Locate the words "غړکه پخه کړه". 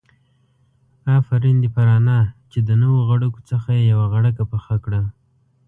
4.13-5.01